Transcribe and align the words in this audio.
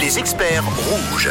Les 0.00 0.18
experts 0.18 0.64
rouges. 0.88 1.30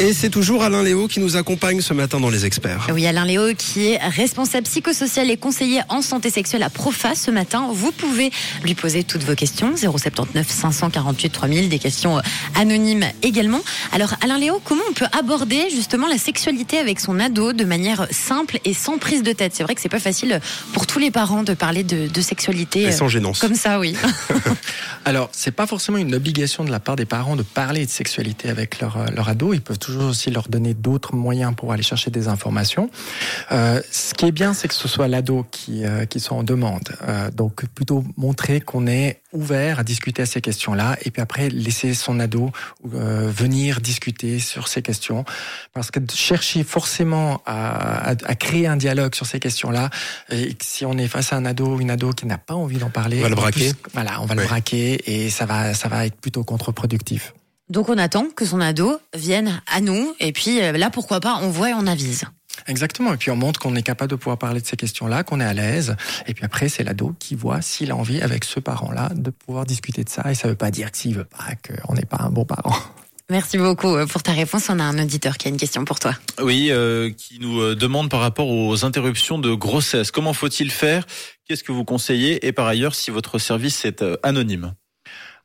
Et 0.00 0.14
c'est 0.14 0.30
toujours 0.30 0.62
Alain 0.62 0.82
Léo 0.82 1.08
qui 1.08 1.20
nous 1.20 1.36
accompagne 1.36 1.82
ce 1.82 1.92
matin 1.92 2.20
dans 2.20 2.30
les 2.30 2.46
experts. 2.46 2.86
Oui, 2.90 3.06
Alain 3.06 3.26
Léo 3.26 3.54
qui 3.54 3.88
est 3.88 3.98
responsable 3.98 4.64
psychosocial 4.64 5.30
et 5.30 5.36
conseiller 5.36 5.82
en 5.90 6.00
santé 6.00 6.30
sexuelle 6.30 6.62
à 6.62 6.70
Profa 6.70 7.14
ce 7.14 7.30
matin. 7.30 7.68
Vous 7.70 7.92
pouvez 7.92 8.30
lui 8.62 8.74
poser 8.74 9.04
toutes 9.04 9.24
vos 9.24 9.34
questions. 9.34 9.76
079 9.76 10.48
548 10.48 11.28
3000, 11.28 11.68
des 11.68 11.78
questions 11.78 12.16
euh, 12.16 12.22
anonymes 12.58 13.04
également. 13.22 13.60
Alors 13.92 14.14
Alain 14.22 14.38
Léo, 14.38 14.62
comment 14.64 14.80
on 14.88 14.94
peut 14.94 15.06
aborder 15.12 15.68
justement 15.68 16.06
la 16.08 16.16
sexualité 16.16 16.78
avec 16.78 16.98
son 16.98 17.20
ado 17.20 17.52
de 17.52 17.64
manière 17.64 18.06
simple 18.10 18.58
et 18.64 18.72
sans 18.72 18.96
prise 18.96 19.22
de 19.22 19.32
tête? 19.32 19.52
C'est 19.54 19.64
vrai 19.64 19.74
que 19.74 19.82
c'est 19.82 19.90
pas 19.90 20.00
facile 20.00 20.40
pour 20.72 20.86
tous 20.86 20.98
les 20.98 21.10
parents 21.10 21.42
de 21.42 21.52
parler 21.52 21.84
de, 21.84 22.08
de 22.08 22.20
sexualité. 22.22 22.84
Et 22.84 22.92
sans 22.92 23.08
gênance. 23.08 23.40
Comme 23.40 23.54
ça, 23.54 23.78
oui. 23.78 23.94
Alors, 25.04 25.28
c'est 25.32 25.50
pas 25.50 25.66
forcément 25.66 25.98
une 25.98 26.14
obligation 26.14 26.64
de 26.64 26.70
la 26.70 26.80
part 26.80 26.96
des 26.96 27.04
parents 27.04 27.36
de 27.36 27.42
parler 27.42 27.84
de 27.84 27.90
sexualité 27.90 28.48
avec 28.48 28.80
leur, 28.80 28.96
euh, 28.96 29.06
leur 29.14 29.28
ado. 29.28 29.52
Ils 29.52 29.60
peuvent 29.60 29.78
toujours 29.78 29.89
aussi 29.98 30.30
leur 30.30 30.48
donner 30.48 30.74
d'autres 30.74 31.14
moyens 31.14 31.54
pour 31.56 31.72
aller 31.72 31.82
chercher 31.82 32.10
des 32.10 32.28
informations. 32.28 32.90
Euh, 33.52 33.80
ce 33.90 34.14
qui 34.14 34.26
est 34.26 34.32
bien, 34.32 34.54
c'est 34.54 34.68
que 34.68 34.74
ce 34.74 34.88
soit 34.88 35.08
l'ado 35.08 35.46
qui, 35.50 35.84
euh, 35.84 36.04
qui 36.06 36.20
soit 36.20 36.36
en 36.36 36.42
demande. 36.42 36.88
Euh, 37.08 37.30
donc 37.30 37.64
plutôt 37.66 38.04
montrer 38.16 38.60
qu'on 38.60 38.86
est 38.86 39.20
ouvert 39.32 39.78
à 39.78 39.84
discuter 39.84 40.22
à 40.22 40.26
ces 40.26 40.40
questions-là 40.40 40.96
et 41.02 41.10
puis 41.12 41.22
après 41.22 41.48
laisser 41.50 41.94
son 41.94 42.18
ado 42.18 42.50
euh, 42.94 43.30
venir 43.34 43.80
discuter 43.80 44.40
sur 44.40 44.66
ces 44.68 44.82
questions. 44.82 45.24
Parce 45.72 45.90
que 45.90 46.00
chercher 46.12 46.64
forcément 46.64 47.40
à, 47.46 48.10
à, 48.10 48.14
à 48.24 48.34
créer 48.34 48.66
un 48.66 48.76
dialogue 48.76 49.14
sur 49.14 49.26
ces 49.26 49.38
questions-là, 49.40 49.90
et 50.30 50.56
si 50.60 50.84
on 50.84 50.98
est 50.98 51.06
face 51.08 51.32
à 51.32 51.36
un 51.36 51.44
ado 51.44 51.76
ou 51.76 51.80
une 51.80 51.90
ado 51.90 52.10
qui 52.12 52.26
n'a 52.26 52.38
pas 52.38 52.54
envie 52.54 52.78
d'en 52.78 52.90
parler, 52.90 53.18
on 53.20 53.22
va 53.22 53.28
le 53.28 53.34
braquer. 53.36 53.72
Plus, 53.74 53.90
voilà, 53.94 54.20
on 54.20 54.26
va 54.26 54.34
Ouais. 54.34 54.42
le 54.42 54.46
braquer 54.48 55.24
et 55.24 55.30
ça 55.30 55.46
va, 55.46 55.74
ça 55.74 55.88
va 55.88 56.06
être 56.06 56.16
plutôt 56.16 56.44
contre-productif. 56.44 57.32
Donc 57.70 57.88
on 57.88 57.96
attend 57.96 58.26
que 58.26 58.44
son 58.44 58.60
ado 58.60 58.98
vienne 59.14 59.62
à 59.66 59.80
nous 59.80 60.14
et 60.20 60.32
puis 60.32 60.60
euh, 60.60 60.72
là 60.72 60.90
pourquoi 60.90 61.20
pas 61.20 61.38
on 61.42 61.50
voit 61.50 61.70
et 61.70 61.74
on 61.74 61.86
avise. 61.86 62.24
Exactement. 62.66 63.14
Et 63.14 63.16
puis 63.16 63.30
on 63.30 63.36
montre 63.36 63.60
qu'on 63.60 63.74
est 63.76 63.82
capable 63.82 64.10
de 64.10 64.16
pouvoir 64.16 64.38
parler 64.38 64.60
de 64.60 64.66
ces 64.66 64.76
questions-là, 64.76 65.22
qu'on 65.22 65.40
est 65.40 65.44
à 65.44 65.54
l'aise. 65.54 65.96
Et 66.26 66.34
puis 66.34 66.44
après, 66.44 66.68
c'est 66.68 66.84
l'ado 66.84 67.14
qui 67.18 67.34
voit 67.34 67.62
s'il 67.62 67.90
a 67.90 67.96
envie, 67.96 68.20
avec 68.20 68.44
ce 68.44 68.60
parent-là, 68.60 69.10
de 69.14 69.30
pouvoir 69.30 69.64
discuter 69.64 70.04
de 70.04 70.10
ça. 70.10 70.30
Et 70.30 70.34
ça 70.34 70.48
veut 70.48 70.56
pas 70.56 70.70
dire 70.70 70.90
que 70.90 70.98
s'il 70.98 71.14
veut 71.14 71.24
pas, 71.24 71.46
qu'on 71.66 71.94
n'est 71.94 72.04
pas 72.04 72.18
un 72.20 72.30
bon 72.30 72.44
parent. 72.44 72.76
Merci 73.30 73.58
beaucoup 73.58 73.94
euh, 73.94 74.06
pour 74.06 74.24
ta 74.24 74.32
réponse. 74.32 74.68
On 74.68 74.80
a 74.80 74.84
un 74.84 74.98
auditeur 74.98 75.38
qui 75.38 75.46
a 75.46 75.50
une 75.50 75.56
question 75.56 75.84
pour 75.84 76.00
toi. 76.00 76.14
Oui, 76.42 76.68
euh, 76.70 77.10
qui 77.10 77.38
nous 77.38 77.60
euh, 77.60 77.76
demande 77.76 78.10
par 78.10 78.20
rapport 78.20 78.48
aux 78.48 78.84
interruptions 78.84 79.38
de 79.38 79.54
grossesse. 79.54 80.10
Comment 80.10 80.32
faut-il 80.32 80.72
faire? 80.72 81.06
Qu'est-ce 81.46 81.62
que 81.62 81.70
vous 81.70 81.84
conseillez? 81.84 82.44
Et 82.44 82.52
par 82.52 82.66
ailleurs, 82.66 82.96
si 82.96 83.12
votre 83.12 83.38
service 83.38 83.84
est 83.84 84.04
anonyme? 84.24 84.74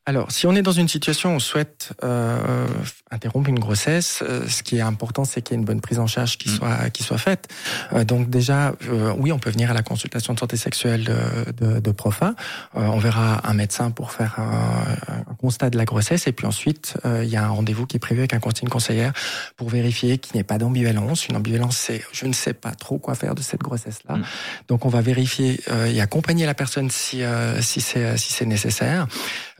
Alors, 0.08 0.32
si 0.32 0.46
on 0.46 0.56
est 0.56 0.62
dans 0.62 0.72
une 0.72 0.88
situation 0.88 1.32
où 1.32 1.36
on 1.36 1.40
souhaite 1.40 1.94
euh, 2.04 2.68
interrompre 3.10 3.50
une 3.50 3.60
grossesse, 3.60 4.24
euh, 4.28 4.48
ce 4.48 4.62
qui 4.62 4.78
est 4.78 4.82
important, 4.82 5.26
c'est 5.26 5.42
qu'il 5.42 5.56
y 5.56 5.58
ait 5.58 5.60
une 5.60 5.66
bonne 5.66 5.82
prise 5.82 5.98
en 6.00 6.06
charge 6.06 6.38
qui 6.38 6.50
Mm. 6.50 6.56
soit 6.58 6.90
qui 6.92 7.04
soit 7.04 7.18
faite. 7.18 7.48
Euh, 7.94 8.04
donc 8.04 8.30
déjà, 8.30 8.74
euh, 8.88 9.14
oui, 9.18 9.32
on 9.32 9.40
peut 9.40 9.50
venir 9.50 9.72
à 9.72 9.74
la 9.74 9.82
consultation 9.82 10.34
de 10.36 10.40
santé 10.40 10.58
sexuelle 10.58 11.06
de, 11.06 11.66
de, 11.66 11.80
de 11.80 11.92
Profa. 11.92 12.36
Euh, 12.76 12.82
on 12.82 13.00
verra 13.00 13.42
un 13.50 13.54
médecin 13.56 13.90
pour 13.90 14.12
faire 14.12 14.40
un, 14.40 15.22
un 15.30 15.34
constat 15.36 15.72
de 15.72 15.78
la 15.78 15.86
grossesse, 15.86 16.28
et 16.28 16.32
puis 16.34 16.46
ensuite, 16.46 16.98
euh, 17.06 17.24
il 17.24 17.30
y 17.30 17.36
a 17.36 17.44
un 17.44 17.50
rendez-vous 17.50 17.88
qui 17.88 17.98
est 17.98 18.00
prévu 18.00 18.20
avec 18.22 18.34
un 18.34 18.40
conseiller, 18.40 18.64
une 18.66 18.70
conseillère, 18.70 19.14
pour 19.58 19.70
vérifier 19.70 20.20
qu'il 20.20 20.36
n'y 20.36 20.42
ait 20.42 20.44
pas 20.44 20.60
d'ambivalence. 20.60 21.28
Une 21.28 21.36
ambivalence, 21.36 21.78
c'est 21.78 22.04
je 22.12 22.28
ne 22.28 22.34
sais 22.34 22.54
pas 22.54 22.72
trop 22.72 23.00
quoi 23.00 23.16
faire 23.16 23.34
de 23.34 23.42
cette 23.42 23.62
grossesse-là. 23.62 24.18
Mm. 24.18 24.24
Donc 24.68 24.86
on 24.86 24.90
va 24.90 25.02
vérifier 25.02 25.60
euh, 25.72 25.88
et 25.88 26.00
accompagner 26.00 26.46
la 26.46 26.54
personne 26.54 26.92
si 26.92 27.24
euh, 27.24 27.60
si 27.62 27.82
c'est 27.82 28.18
si 28.18 28.34
c'est 28.34 28.46
nécessaire. 28.46 29.08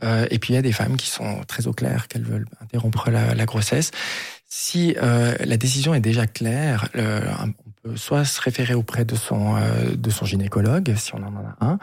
Euh, 0.02 0.26
et 0.30 0.38
puis 0.38 0.52
il 0.52 0.56
y 0.56 0.58
a 0.58 0.62
des 0.62 0.72
femmes 0.72 0.96
qui 0.96 1.08
sont 1.08 1.42
très 1.46 1.66
au 1.66 1.72
clair 1.72 2.08
qu'elles 2.08 2.24
veulent 2.24 2.46
interrompre 2.60 3.10
la, 3.10 3.46
grossesse. 3.46 3.90
Si 4.48 4.94
euh, 5.02 5.34
la 5.40 5.56
décision 5.56 5.94
est 5.94 6.00
déjà 6.00 6.26
claire, 6.26 6.88
le- 6.94 7.22
on 7.42 7.52
peut 7.82 7.96
soit 7.96 8.24
se 8.24 8.40
référer 8.40 8.74
auprès 8.74 9.04
de 9.04 9.16
son 9.16 9.56
euh, 9.56 9.96
de 9.96 10.10
son 10.10 10.24
gynécologue 10.24 10.94
si 10.96 11.14
on 11.14 11.18
en 11.22 11.34
a 11.36 11.56
un, 11.64 11.78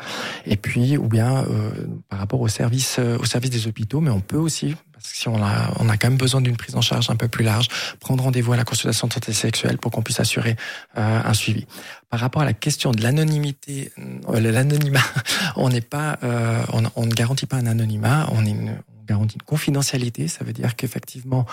et 0.45 0.57
puis 0.57 0.97
ou 0.97 1.07
bien 1.07 1.43
euh, 1.43 1.71
par 2.09 2.19
rapport 2.19 2.41
au 2.41 2.47
service 2.47 2.97
euh, 2.99 3.17
au 3.17 3.25
service 3.25 3.49
des 3.49 3.67
hôpitaux, 3.67 3.99
mais 3.99 4.11
on 4.11 4.21
peut 4.21 4.37
aussi 4.37 4.75
si 5.03 5.27
on 5.27 5.43
a 5.43 5.71
on 5.79 5.89
a 5.89 5.97
quand 5.97 6.09
même 6.09 6.17
besoin 6.17 6.41
d'une 6.41 6.57
prise 6.57 6.75
en 6.75 6.81
charge 6.81 7.09
un 7.09 7.15
peu 7.15 7.27
plus 7.27 7.43
large, 7.43 7.67
prendre 7.99 8.23
rendez-vous 8.23 8.53
à 8.53 8.57
la 8.57 8.63
consultation 8.63 9.07
de 9.07 9.13
santé 9.13 9.33
sexuelle 9.33 9.77
pour 9.77 9.91
qu'on 9.91 10.01
puisse 10.01 10.19
assurer 10.19 10.55
euh, 10.97 11.21
un 11.23 11.33
suivi. 11.33 11.65
Par 12.09 12.19
rapport 12.19 12.41
à 12.41 12.45
la 12.45 12.53
question 12.53 12.91
de 12.91 13.01
l'anonymité, 13.01 13.91
euh, 14.29 14.39
l'anonymat, 14.39 15.01
on 15.55 15.69
n'est 15.69 15.81
pas, 15.81 16.17
euh, 16.23 16.63
on, 16.95 17.05
ne 17.05 17.13
garantit 17.13 17.45
pas 17.45 17.57
un 17.57 17.65
anonymat, 17.65 18.29
on, 18.31 18.45
est 18.45 18.51
une, 18.51 18.77
on 19.03 19.05
garantit 19.05 19.35
une 19.35 19.43
confidentialité. 19.43 20.27
Ça 20.27 20.43
veut 20.43 20.53
dire 20.53 20.75
qu'effectivement, 20.75 21.45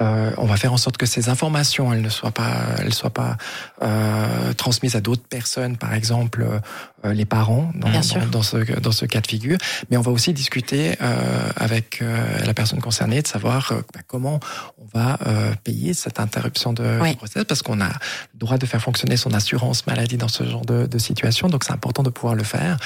euh, 0.00 0.32
on 0.36 0.46
va 0.46 0.56
faire 0.56 0.72
en 0.72 0.76
sorte 0.76 0.96
que 0.96 1.06
ces 1.06 1.28
informations, 1.28 1.92
elles 1.92 2.02
ne 2.02 2.08
soient 2.08 2.32
pas, 2.32 2.56
elles 2.78 2.92
soient 2.92 3.10
pas 3.10 3.36
euh, 3.82 4.52
transmises 4.54 4.96
à 4.96 5.00
d'autres 5.00 5.26
personnes, 5.26 5.76
par 5.76 5.94
exemple 5.94 6.42
euh, 6.42 6.58
les 7.04 7.24
parents, 7.24 7.70
dans, 7.74 7.88
dans, 7.88 8.26
dans 8.30 8.42
ce 8.42 8.56
dans 8.80 8.92
ce 8.92 9.06
cas 9.06 9.20
de 9.20 9.26
figure. 9.26 9.56
Mais 9.90 9.96
on 9.96 10.00
va 10.02 10.10
aussi 10.10 10.32
discuter 10.32 10.96
euh, 11.00 11.50
avec 11.56 12.02
euh, 12.02 12.38
la 12.44 12.54
personne 12.54 12.80
concernée 12.80 13.22
de 13.22 13.26
savoir 13.26 13.70
euh, 13.72 13.82
bah, 13.94 14.00
comment 14.06 14.40
on 14.78 14.98
va 14.98 15.18
euh, 15.26 15.52
payer 15.64 15.94
cette 15.94 16.18
interruption 16.20 16.72
de 16.72 16.98
Oui. 17.00 17.14
grossesse, 17.14 17.44
parce 17.44 17.62
qu'on 17.62 17.80
a 17.80 17.88
le 17.88 18.38
droit 18.38 18.58
de 18.58 18.66
faire 18.66 18.82
fonctionner 18.82 19.16
son 19.16 19.32
assurance 19.32 19.86
maladie 19.86 20.16
dans 20.16 20.28
ce 20.28 20.44
genre 20.44 20.64
de, 20.64 20.86
de 20.86 20.98
situation. 20.98 21.48
Donc 21.48 21.64
c'est 21.64 21.72
important 21.72 22.02
de 22.02 22.10
pouvoir 22.10 22.34
le 22.34 22.44
faire. 22.44 22.76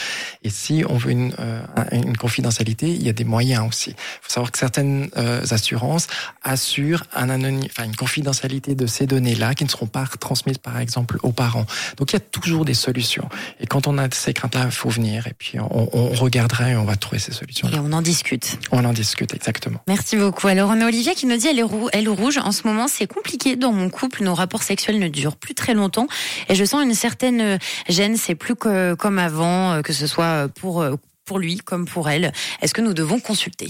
Et 0.42 0.50
si 0.50 0.84
on 0.88 0.96
veut 0.96 1.10
une, 1.10 1.34
euh, 1.38 1.62
une 1.92 2.16
confidentialité, 2.16 2.88
il 2.90 3.02
y 3.02 3.08
a 3.08 3.12
des 3.14 3.24
moyens 3.24 3.66
aussi. 3.66 3.90
Il 3.90 3.96
faut 4.22 4.30
savoir 4.30 4.52
que 4.52 4.58
certaines 4.58 5.08
euh, 5.16 5.42
assurances 5.50 6.06
assurent 6.42 7.04
un 7.14 7.30
anonyme, 7.30 7.68
enfin 7.70 7.84
une 7.84 7.96
confidentialité 7.96 8.74
de 8.74 8.86
ces 8.86 9.06
données-là 9.06 9.54
qui 9.54 9.64
ne 9.64 9.68
seront 9.70 9.86
pas 9.86 10.06
transmises 10.20 10.58
par 10.58 10.78
exemple 10.78 11.18
aux 11.22 11.32
parents. 11.32 11.66
Donc 11.96 12.12
il 12.12 12.14
y 12.14 12.16
a 12.16 12.20
toujours 12.20 12.64
des 12.64 12.74
solutions. 12.74 13.28
Et 13.60 13.66
quand 13.66 13.86
on 13.86 13.98
a 13.98 14.01
ces 14.12 14.32
craintes-là, 14.34 14.62
il 14.66 14.70
faut 14.72 14.88
venir 14.88 15.26
et 15.26 15.34
puis 15.36 15.58
on, 15.60 15.88
on 15.92 16.08
regardera 16.10 16.70
et 16.70 16.76
on 16.76 16.84
va 16.84 16.96
trouver 16.96 17.18
ces 17.18 17.32
Et 17.32 17.34
solutions-là. 17.34 17.78
on 17.84 17.92
en 17.92 18.02
discute. 18.02 18.58
On 18.70 18.84
en 18.84 18.92
discute 18.92 19.34
exactement. 19.34 19.80
Merci 19.88 20.16
beaucoup. 20.16 20.46
Alors 20.48 20.70
on 20.70 20.80
a 20.80 20.86
Olivia 20.86 21.14
qui 21.14 21.26
nous 21.26 21.36
dit 21.36 21.46
elle 21.48 21.58
est, 21.58 21.62
rou- 21.62 21.88
elle 21.92 22.04
est 22.04 22.08
rouge. 22.08 22.38
En 22.38 22.52
ce 22.52 22.66
moment 22.66 22.88
c'est 22.88 23.06
compliqué 23.06 23.56
dans 23.56 23.72
mon 23.72 23.90
couple. 23.90 24.22
Nos 24.24 24.34
rapports 24.34 24.62
sexuels 24.62 24.98
ne 24.98 25.08
durent 25.08 25.36
plus 25.36 25.54
très 25.54 25.74
longtemps 25.74 26.06
et 26.48 26.54
je 26.54 26.64
sens 26.64 26.82
une 26.82 26.94
certaine 26.94 27.58
gêne. 27.88 28.16
C'est 28.16 28.34
plus 28.34 28.54
que 28.56 28.94
comme 28.94 29.18
avant, 29.18 29.72
euh, 29.72 29.82
que 29.82 29.92
ce 29.92 30.06
soit 30.06 30.48
pour 30.48 30.82
euh, 30.82 30.96
pour 31.24 31.38
lui 31.38 31.56
comme 31.58 31.86
pour 31.86 32.08
elle. 32.10 32.32
Est-ce 32.60 32.74
que 32.74 32.80
nous 32.80 32.94
devons 32.94 33.20
consulter? 33.20 33.68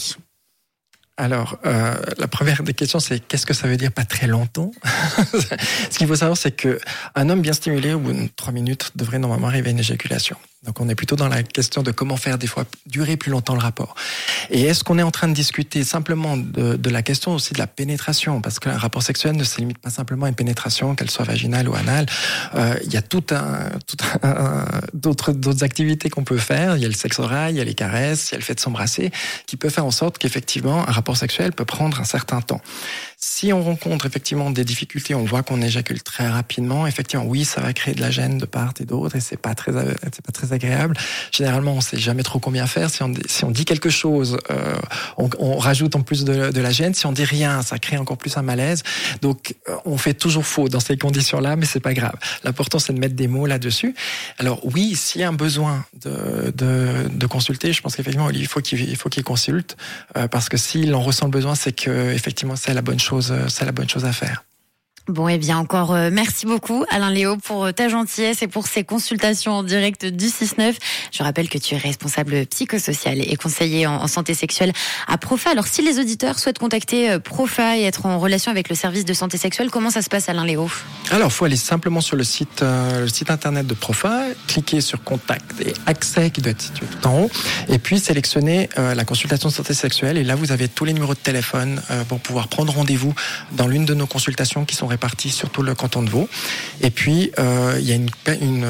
Alors, 1.18 1.58
euh, 1.66 1.94
la 2.18 2.26
première 2.26 2.62
des 2.62 2.72
questions, 2.72 2.98
c'est 2.98 3.20
qu'est-ce 3.20 3.44
que 3.44 3.52
ça 3.52 3.68
veut 3.68 3.76
dire 3.76 3.92
pas 3.92 4.04
très 4.04 4.26
longtemps? 4.26 4.70
Ce 5.90 5.98
qu'il 5.98 6.06
faut 6.06 6.16
savoir, 6.16 6.38
c'est 6.38 6.52
que 6.52 6.80
un 7.14 7.28
homme 7.28 7.42
bien 7.42 7.52
stimulé, 7.52 7.92
au 7.92 7.98
bout 7.98 8.12
de 8.12 8.28
trois 8.34 8.52
minutes, 8.52 8.92
devrait 8.96 9.18
normalement 9.18 9.48
arriver 9.48 9.68
à 9.68 9.70
une 9.72 9.78
éjaculation. 9.78 10.36
Donc, 10.64 10.80
on 10.80 10.88
est 10.88 10.94
plutôt 10.94 11.16
dans 11.16 11.28
la 11.28 11.42
question 11.42 11.82
de 11.82 11.90
comment 11.90 12.16
faire 12.16 12.38
des 12.38 12.46
fois 12.46 12.64
durer 12.86 13.16
plus 13.16 13.30
longtemps 13.30 13.54
le 13.54 13.60
rapport. 13.60 13.96
Et 14.50 14.62
est-ce 14.62 14.84
qu'on 14.84 14.98
est 14.98 15.02
en 15.02 15.10
train 15.10 15.26
de 15.26 15.34
discuter 15.34 15.82
simplement 15.82 16.36
de, 16.36 16.76
de 16.76 16.90
la 16.90 17.02
question 17.02 17.34
aussi 17.34 17.52
de 17.52 17.58
la 17.58 17.66
pénétration? 17.66 18.40
Parce 18.40 18.60
qu'un 18.60 18.76
rapport 18.76 19.02
sexuel 19.02 19.36
ne 19.36 19.42
se 19.42 19.58
limite 19.58 19.78
pas 19.78 19.90
simplement 19.90 20.26
à 20.26 20.28
une 20.28 20.36
pénétration, 20.36 20.94
qu'elle 20.94 21.10
soit 21.10 21.24
vaginale 21.24 21.68
ou 21.68 21.74
anale. 21.74 22.06
Euh, 22.54 22.76
il 22.84 22.92
y 22.92 22.96
a 22.96 23.02
tout 23.02 23.24
un, 23.30 23.70
tout 23.86 23.96
un, 24.22 24.64
d'autres, 24.94 25.32
d'autres 25.32 25.64
activités 25.64 26.10
qu'on 26.10 26.24
peut 26.24 26.38
faire. 26.38 26.76
Il 26.76 26.82
y 26.82 26.86
a 26.86 26.88
le 26.88 26.94
sexe 26.94 27.18
oral, 27.18 27.54
il 27.54 27.58
y 27.58 27.60
a 27.60 27.64
les 27.64 27.74
caresses, 27.74 28.30
il 28.30 28.32
y 28.32 28.34
a 28.36 28.38
le 28.38 28.44
fait 28.44 28.54
de 28.54 28.60
s'embrasser, 28.60 29.10
qui 29.46 29.56
peut 29.56 29.68
faire 29.68 29.84
en 29.84 29.90
sorte 29.90 30.18
qu'effectivement 30.18 30.88
un 30.88 30.92
rapport 30.92 31.16
sexuel 31.16 31.52
peut 31.52 31.64
prendre 31.64 32.00
un 32.00 32.04
certain 32.04 32.40
temps. 32.40 32.60
Si 33.24 33.52
on 33.52 33.62
rencontre 33.62 34.04
effectivement 34.04 34.50
des 34.50 34.64
difficultés, 34.64 35.14
on 35.14 35.24
voit 35.24 35.44
qu'on 35.44 35.62
éjacule 35.62 36.02
très 36.02 36.28
rapidement. 36.28 36.88
Effectivement, 36.88 37.24
oui, 37.24 37.44
ça 37.44 37.60
va 37.60 37.72
créer 37.72 37.94
de 37.94 38.00
la 38.00 38.10
gêne 38.10 38.36
de 38.36 38.46
part 38.46 38.74
et 38.80 38.84
d'autre, 38.84 39.14
et 39.14 39.20
c'est 39.20 39.36
pas 39.36 39.54
très, 39.54 39.70
c'est 40.12 40.26
pas 40.26 40.32
très 40.32 40.52
agréable. 40.52 40.96
Généralement, 41.30 41.74
on 41.74 41.80
sait 41.80 41.98
jamais 41.98 42.24
trop 42.24 42.40
combien 42.40 42.66
faire. 42.66 42.90
Si 42.90 43.04
on, 43.04 43.50
dit 43.52 43.64
quelque 43.64 43.90
chose, 43.90 44.38
euh, 44.50 44.74
on, 45.16 45.56
rajoute 45.56 45.94
en 45.94 46.02
plus 46.02 46.24
de, 46.24 46.50
de, 46.50 46.60
la 46.60 46.72
gêne. 46.72 46.94
Si 46.94 47.06
on 47.06 47.12
dit 47.12 47.22
rien, 47.22 47.62
ça 47.62 47.78
crée 47.78 47.96
encore 47.96 48.16
plus 48.16 48.36
un 48.36 48.42
malaise. 48.42 48.82
Donc, 49.20 49.54
on 49.84 49.98
fait 49.98 50.14
toujours 50.14 50.44
faux 50.44 50.68
dans 50.68 50.80
ces 50.80 50.96
conditions-là, 50.96 51.54
mais 51.54 51.66
c'est 51.66 51.78
pas 51.78 51.94
grave. 51.94 52.16
L'important, 52.42 52.80
c'est 52.80 52.92
de 52.92 52.98
mettre 52.98 53.14
des 53.14 53.28
mots 53.28 53.46
là-dessus. 53.46 53.94
Alors, 54.38 54.58
oui, 54.64 54.96
s'il 54.96 55.20
y 55.20 55.24
a 55.24 55.28
un 55.28 55.32
besoin 55.32 55.84
de, 56.02 56.50
de, 56.56 57.08
de 57.08 57.26
consulter, 57.26 57.72
je 57.72 57.82
pense 57.82 57.94
qu'effectivement, 57.94 58.30
il 58.30 58.48
faut 58.48 58.60
qu'il 58.60 58.80
il 58.80 58.96
faut 58.96 59.08
qu'il 59.08 59.22
consulte, 59.22 59.76
euh, 60.16 60.26
parce 60.26 60.48
que 60.48 60.56
s'il 60.56 60.92
en 60.94 61.02
ressent 61.02 61.26
le 61.26 61.30
besoin, 61.30 61.54
c'est 61.54 61.72
que 61.72 62.12
effectivement, 62.12 62.56
c'est 62.56 62.74
la 62.74 62.82
bonne 62.82 63.00
chose, 63.00 63.11
c'est 63.20 63.64
la 63.64 63.72
bonne 63.72 63.88
chose 63.88 64.04
à 64.04 64.12
faire. 64.12 64.44
Bon, 65.08 65.28
et 65.28 65.34
eh 65.34 65.38
bien 65.38 65.58
encore 65.58 65.92
euh, 65.92 66.10
merci 66.12 66.46
beaucoup 66.46 66.84
Alain 66.88 67.10
Léo 67.10 67.36
pour 67.36 67.64
euh, 67.64 67.72
ta 67.72 67.88
gentillesse 67.88 68.40
et 68.42 68.46
pour 68.46 68.68
ces 68.68 68.84
consultations 68.84 69.50
en 69.50 69.64
direct 69.64 70.06
du 70.06 70.26
6-9. 70.26 70.74
Je 71.10 71.24
rappelle 71.24 71.48
que 71.48 71.58
tu 71.58 71.74
es 71.74 71.76
responsable 71.76 72.46
psychosocial 72.46 73.18
et 73.18 73.34
conseiller 73.34 73.88
en, 73.88 74.06
santé 74.06 74.32
sexuelle 74.32 74.72
à 75.08 75.18
Profa. 75.18 75.50
Alors 75.50 75.66
si 75.66 75.82
les 75.82 75.98
auditeurs 75.98 76.38
souhaitent 76.38 76.60
contacter 76.60 77.10
euh, 77.10 77.18
Profa 77.18 77.78
et 77.78 77.82
être 77.82 78.06
en 78.06 78.20
relation 78.20 78.52
avec 78.52 78.68
le 78.68 78.76
service 78.76 79.04
de 79.04 79.12
santé 79.12 79.38
sexuelle, 79.38 79.70
comment 79.72 79.90
ça 79.90 80.02
se 80.02 80.08
passe 80.08 80.28
Alain 80.28 80.44
Léo? 80.44 80.70
Alors 81.10 81.32
faut 81.32 81.46
aller 81.46 81.56
simplement 81.56 82.00
sur 82.00 82.14
le 82.14 82.22
site, 82.22 82.62
le 82.62 83.08
site 83.08 83.30
internet 83.30 83.66
de 83.66 83.74
Profa, 83.74 84.26
cliquer 84.46 84.80
sur 84.80 85.02
contact 85.02 85.60
et 85.62 85.74
accès 85.86 86.30
qui 86.30 86.42
doit 86.42 86.52
être 86.52 86.62
situé 86.62 86.86
tout 86.86 87.08
en 87.08 87.22
haut, 87.22 87.30
et 87.68 87.78
puis 87.78 87.98
sélectionner 87.98 88.68
la 88.76 89.04
consultation 89.04 89.48
de 89.48 89.54
santé 89.54 89.74
sexuelle 89.74 90.16
et 90.16 90.22
là 90.22 90.36
vous 90.36 90.52
avez 90.52 90.68
tous 90.68 90.84
les 90.84 90.92
numéros 90.92 91.14
de 91.14 91.18
téléphone 91.18 91.82
pour 92.08 92.20
pouvoir 92.20 92.46
prendre 92.48 92.72
rendez-vous 92.72 93.14
dans 93.52 93.66
l'une 93.66 93.84
de 93.84 93.94
nos 93.94 94.06
consultations 94.06 94.64
qui 94.64 94.76
sont 94.76 94.91
répartis 94.92 95.30
sur 95.30 95.50
tout 95.50 95.62
le 95.62 95.74
canton 95.74 96.02
de 96.02 96.10
Vaud. 96.10 96.28
Et 96.80 96.90
puis, 96.90 97.32
euh, 97.38 97.76
il 97.78 97.84
y 97.84 97.92
a 97.92 97.96
une, 97.96 98.10
une, 98.40 98.66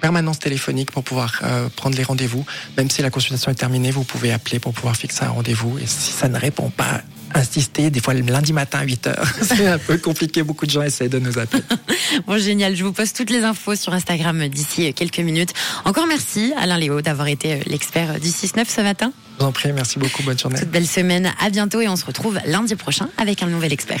permanence 0.00 0.38
téléphonique 0.38 0.90
pour 0.90 1.02
pouvoir 1.02 1.40
euh, 1.42 1.68
prendre 1.74 1.96
les 1.96 2.04
rendez-vous. 2.04 2.44
Même 2.76 2.90
si 2.90 3.02
la 3.02 3.10
consultation 3.10 3.50
est 3.50 3.56
terminée, 3.56 3.90
vous 3.90 4.04
pouvez 4.04 4.32
appeler 4.32 4.58
pour 4.58 4.72
pouvoir 4.72 4.96
fixer 4.96 5.24
un 5.24 5.30
rendez-vous. 5.30 5.78
Et 5.78 5.86
si 5.86 6.12
ça 6.12 6.28
ne 6.28 6.38
répond 6.38 6.70
pas, 6.70 7.02
insister, 7.34 7.90
des 7.90 8.00
fois 8.00 8.14
le 8.14 8.20
lundi 8.20 8.52
matin 8.52 8.78
à 8.78 8.84
8 8.84 9.06
heures. 9.08 9.26
C'est 9.42 9.66
un 9.66 9.78
peu 9.78 9.98
compliqué, 9.98 10.42
beaucoup 10.42 10.66
de 10.66 10.70
gens 10.70 10.82
essaient 10.82 11.08
de 11.08 11.18
nous 11.18 11.38
appeler. 11.38 11.62
bon, 12.26 12.38
génial, 12.38 12.76
je 12.76 12.84
vous 12.84 12.92
poste 12.92 13.16
toutes 13.16 13.30
les 13.30 13.42
infos 13.42 13.74
sur 13.74 13.92
Instagram 13.92 14.48
d'ici 14.48 14.92
quelques 14.94 15.18
minutes. 15.18 15.52
Encore 15.84 16.06
merci 16.06 16.52
Alain 16.56 16.78
Léo 16.78 17.00
d'avoir 17.02 17.28
été 17.28 17.60
l'expert 17.66 18.20
du 18.20 18.28
6-9 18.28 18.66
ce 18.68 18.80
matin. 18.80 19.12
Je 19.34 19.42
vous 19.42 19.48
en 19.48 19.52
prie, 19.52 19.72
merci 19.72 19.98
beaucoup, 19.98 20.22
bonne 20.22 20.38
journée. 20.38 20.58
Toute 20.58 20.70
belle 20.70 20.86
semaine, 20.86 21.32
à 21.40 21.50
bientôt 21.50 21.80
et 21.80 21.88
on 21.88 21.96
se 21.96 22.06
retrouve 22.06 22.38
lundi 22.46 22.76
prochain 22.76 23.08
avec 23.18 23.42
un 23.42 23.46
nouvel 23.46 23.72
expert. 23.72 24.00